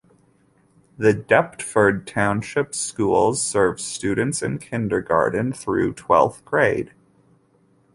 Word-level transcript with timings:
The 0.97 1.13
Deptford 1.13 2.07
Township 2.07 2.73
Schools 2.73 3.39
serve 3.39 3.79
students 3.79 4.41
in 4.41 4.57
kindergarten 4.57 5.53
through 5.53 5.93
twelfth 5.93 6.43
grade. 6.43 6.91